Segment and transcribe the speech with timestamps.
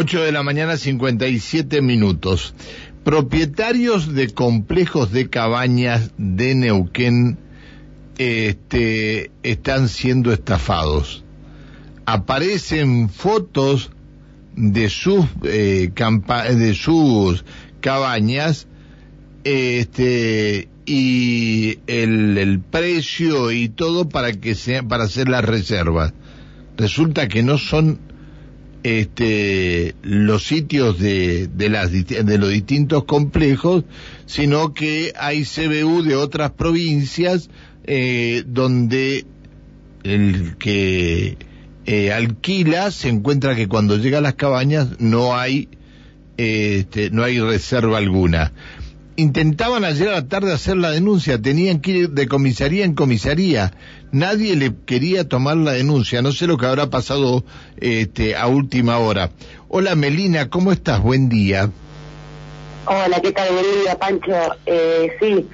[0.00, 2.54] 8 de la mañana, 57 minutos.
[3.02, 7.36] Propietarios de complejos de cabañas de Neuquén
[8.16, 11.24] este, están siendo estafados.
[12.06, 13.90] Aparecen fotos
[14.54, 17.44] de sus, eh, de sus
[17.80, 18.68] cabañas
[19.42, 26.14] este, y el, el, precio y todo para que sea, para hacer las reservas.
[26.76, 27.98] Resulta que no son
[28.82, 33.84] este, los sitios de, de, las, de los distintos complejos,
[34.26, 37.50] sino que hay CBU de otras provincias
[37.84, 39.24] eh, donde
[40.04, 41.38] el que
[41.86, 45.68] eh, alquila se encuentra que cuando llega a las cabañas no hay
[46.36, 48.52] este, no hay reserva alguna.
[49.18, 53.72] Intentaban ayer a la tarde hacer la denuncia, tenían que ir de comisaría en comisaría
[54.12, 56.22] nadie le quería tomar la denuncia.
[56.22, 57.42] No sé lo que habrá pasado
[57.80, 59.30] este, a última hora.
[59.68, 61.02] Hola Melina, ¿cómo estás?
[61.02, 61.68] Buen día.
[62.86, 63.48] Hola, ¿qué tal?
[63.52, 64.32] Buen día, Pancho.
[64.66, 65.48] Eh, sí,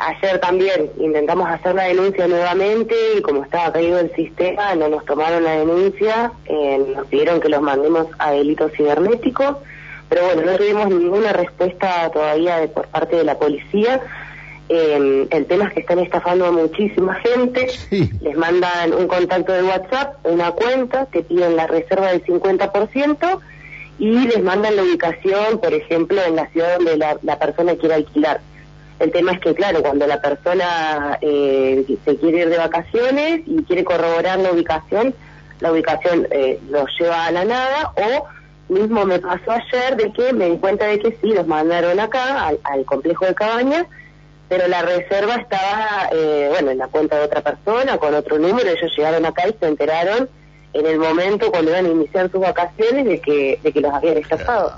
[0.00, 5.04] ayer también intentamos hacer la denuncia nuevamente y como estaba caído el sistema, no nos
[5.04, 9.58] tomaron la denuncia, eh, nos pidieron que los mandemos a delitos cibernéticos,
[10.14, 14.00] pero bueno, no tuvimos ninguna respuesta todavía de, por parte de la policía.
[14.68, 19.64] Eh, el tema es que están estafando a muchísima gente, les mandan un contacto de
[19.64, 23.40] WhatsApp, una cuenta, te piden la reserva del 50%
[23.98, 28.40] y les mandan la ubicación, por ejemplo, en la ciudad donde la, persona quiere alquilar.
[29.00, 33.64] El tema es que, claro, cuando la persona eh, se quiere ir de vacaciones y
[33.64, 35.12] quiere corroborar la ubicación,
[35.58, 40.32] la ubicación eh, lo lleva a la nada o mismo me pasó ayer de que
[40.32, 43.86] me di cuenta de que sí, los mandaron acá al, al complejo de cabañas
[44.48, 48.70] pero la reserva estaba, eh, bueno, en la cuenta de otra persona, con otro número,
[48.70, 50.28] ellos llegaron acá y se enteraron
[50.72, 54.18] en el momento cuando iban a iniciar sus vacaciones de que, de que los habían
[54.18, 54.70] estafado.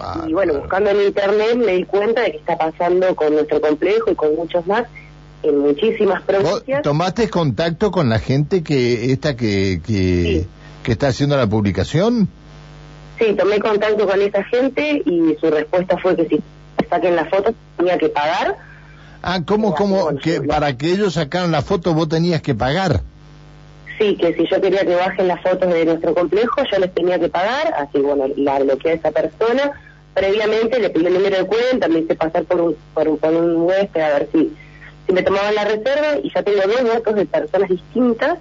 [0.00, 3.60] Ah, y bueno, buscando en internet me di cuenta de que está pasando con nuestro
[3.60, 4.84] complejo y con muchos más
[5.42, 6.82] en muchísimas provincias.
[6.82, 10.46] ¿Tomaste contacto con la gente que esta que, que,
[10.82, 12.28] que está haciendo la publicación?
[13.18, 16.42] Sí, tomé contacto con esa gente y su respuesta fue que si
[16.88, 18.56] saquen la foto tenía que pagar
[19.28, 23.00] Ah, ¿cómo, cómo, que para que ellos sacaran la foto vos tenías que pagar?
[23.98, 27.18] Sí, que si yo quería que bajen las fotos de nuestro complejo, yo les tenía
[27.18, 29.72] que pagar, así bueno, la bloqueé a esa persona.
[30.14, 33.32] Previamente le pedí el número de cuenta, me hice pasar por un, por un, por
[33.32, 34.52] un huésped a ver si,
[35.06, 38.38] si me tomaban la reserva y ya tengo dos datos de personas distintas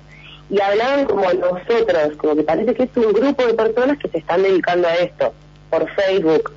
[0.50, 4.20] y hablaban como nosotros, como que parece que es un grupo de personas que se
[4.20, 5.34] están dedicando a esto,
[5.70, 6.52] por Facebook,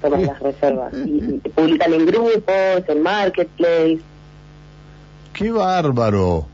[0.00, 4.00] toman las reservas y, publican en grupos, en marketplace.
[5.32, 6.46] Qué bárbaro.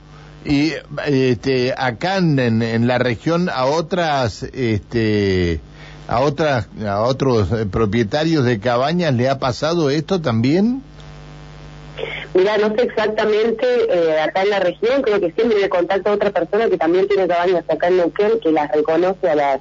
[0.45, 0.73] Y
[1.07, 5.61] este, acá en, en, la región a otras este
[6.07, 10.83] a otras a otros eh, propietarios de cabañas le ha pasado esto también?
[12.35, 16.15] Mira, no sé exactamente eh, acá en la región, creo que siempre le contacto a
[16.15, 19.61] otra persona que también tiene cabañas acá en Neuquén, que las reconoce a las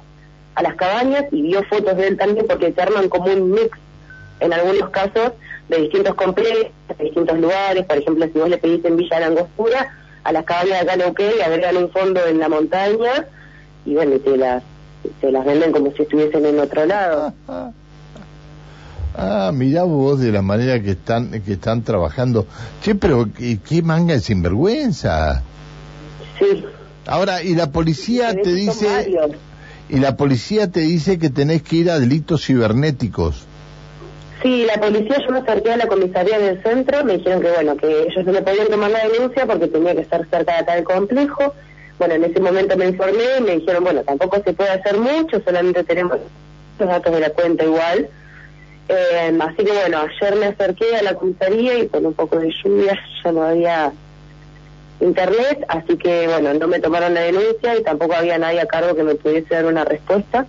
[0.54, 3.78] a las cabañas y vio fotos de él también porque se arman como un mix
[4.40, 5.32] en algunos casos
[5.68, 9.96] de distintos complejos, de distintos lugares, por ejemplo si vos le pedís en Villa Langostura
[10.24, 13.26] a las cabañas de acá en agregan un fondo en la montaña
[13.86, 14.62] y bueno, te las,
[15.20, 17.32] te las venden como si estuviesen en otro lado.
[19.20, 22.46] Ah, mirá vos de la manera que están que están trabajando.
[22.82, 25.42] Che, pero qué, qué manga de sinvergüenza.
[26.38, 26.64] Sí.
[27.04, 29.10] Ahora, y la policía te dice
[29.88, 33.44] y la policía te dice que tenés que ir a delitos cibernéticos.
[34.40, 37.76] Sí, la policía, yo me acerqué a la comisaría del centro, me dijeron que bueno,
[37.76, 40.74] que ellos no me podían tomar la denuncia porque tenía que estar cerca de acá
[40.76, 41.54] del complejo.
[41.98, 45.40] Bueno, en ese momento me informé y me dijeron, bueno, tampoco se puede hacer mucho,
[45.44, 46.18] solamente tenemos
[46.78, 48.08] los datos de la cuenta igual.
[48.88, 52.50] Eh, así que bueno, ayer me acerqué a la comisaría y con un poco de
[52.62, 53.92] lluvia ya no había
[55.00, 58.96] internet, así que bueno, no me tomaron la denuncia y tampoco había nadie a cargo
[58.96, 60.46] que me pudiese dar una respuesta.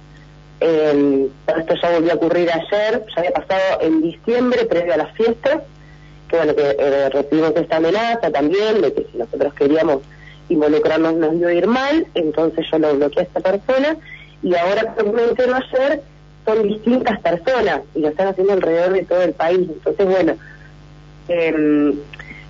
[0.62, 1.28] Eh,
[1.58, 5.62] esto ya volvió a ocurrir ayer, ya había pasado en diciembre, previo a las fiestas,
[6.30, 10.02] que bueno, que eh, recibimos esta amenaza también, de que si nosotros queríamos
[10.50, 13.98] involucrarnos nos iba a ir mal, entonces yo lo bloqueé a esta persona,
[14.42, 16.02] y ahora, me ayer,
[16.50, 20.36] son distintas personas, y lo están haciendo alrededor de todo el país, entonces bueno,
[21.28, 21.94] eh,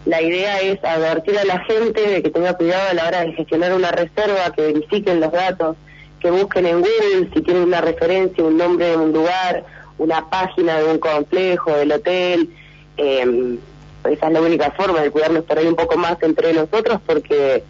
[0.05, 3.33] la idea es advertir a la gente de que tenga cuidado a la hora de
[3.33, 5.75] gestionar una reserva, que verifiquen los datos,
[6.19, 9.63] que busquen en Google si tienen una referencia, un nombre de un lugar,
[9.97, 12.49] una página de un complejo, del hotel.
[12.97, 13.57] Eh,
[14.05, 17.63] esa es la única forma de cuidarnos por ahí un poco más entre nosotros porque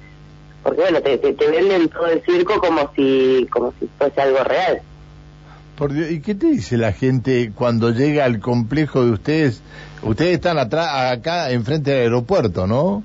[0.61, 4.81] porque bueno te, te, venden todo el circo como si como si fuese algo real
[5.79, 9.63] Por Dios, ¿y qué te dice la gente cuando llega al complejo de ustedes?
[10.03, 13.01] Ustedes están atrás, acá enfrente del aeropuerto, ¿no?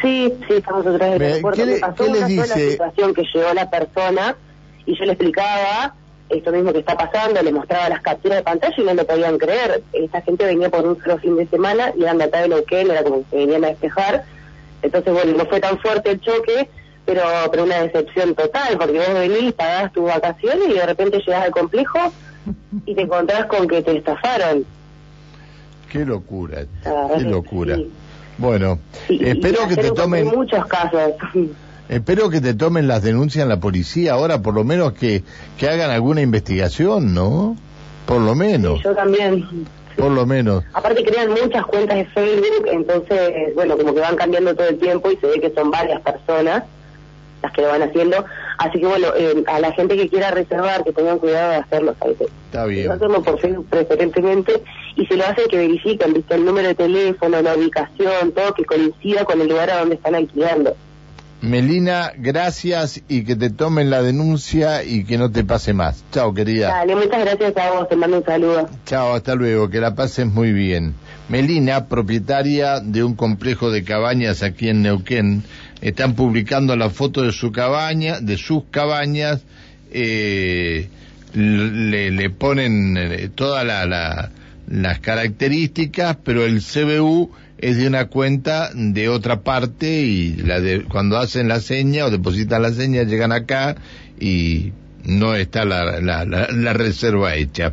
[0.00, 1.60] Sí, sí, estamos atrás del aeropuerto.
[1.60, 2.70] ¿Qué, le, pasó ¿qué una les sola dice?
[2.70, 4.36] situación que llegó la persona
[4.86, 5.96] y yo le explicaba
[6.28, 9.36] esto mismo que está pasando, le mostraba las capturas de pantalla y no lo podían
[9.36, 9.82] creer.
[9.92, 12.88] Esta gente venía por un solo fin de semana y eran de acá de Neuquén,
[12.88, 14.22] era como que venían a despejar.
[14.82, 16.70] Entonces, bueno, no fue tan fuerte el choque,
[17.04, 21.44] pero, pero una decepción total, porque vos venís, pagás tus vacaciones y de repente llegás
[21.44, 21.98] al complejo
[22.86, 24.64] y te encontrás con que te estafaron.
[25.90, 27.76] Qué locura, qué locura.
[27.76, 27.90] sí.
[28.38, 31.12] Bueno, espero que te tomen, muchos casos.
[31.90, 35.22] espero que te tomen las denuncias en la policía ahora, por lo menos que,
[35.58, 37.56] que hagan alguna investigación, ¿no?
[38.06, 39.44] Por lo menos, Yo también.
[39.96, 40.64] por lo menos.
[40.72, 45.10] Aparte crean muchas cuentas de Facebook, entonces, bueno, como que van cambiando todo el tiempo
[45.10, 46.64] y se ve que son varias personas
[47.42, 48.24] las que lo van haciendo.
[48.58, 51.94] Así que, bueno, eh, a la gente que quiera reservar, que tengan cuidado de hacerlo,
[51.98, 52.20] ¿sabes?
[52.20, 52.90] Está bien.
[52.90, 54.62] Hacerlo por Facebook preferentemente
[54.96, 58.64] y si lo hacen que verifiquen, viste, el número de teléfono, la ubicación, todo que
[58.64, 60.76] coincida con el lugar a donde están alquilando.
[61.42, 66.04] Melina, gracias y que te tomen la denuncia y que no te pase más.
[66.12, 66.68] Chao, querida.
[66.68, 68.68] Dale, muchas gracias a vos, te mando un saludo.
[68.84, 70.94] Chao, hasta luego, que la pases muy bien.
[71.30, 75.44] Melina, propietaria de un complejo de cabañas aquí en Neuquén,
[75.80, 79.42] están publicando la foto de su cabaña, de sus cabañas,
[79.92, 80.88] eh,
[81.32, 84.30] le, le ponen eh, todas la, la-
[84.68, 90.82] las características, pero el CBU es de una cuenta de otra parte y la de,
[90.84, 93.76] cuando hacen la seña o depositan la seña llegan acá
[94.18, 94.72] y
[95.04, 97.72] no está la, la- la reserva hecha.